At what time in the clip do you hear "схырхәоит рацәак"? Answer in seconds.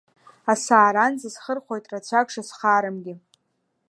1.35-2.27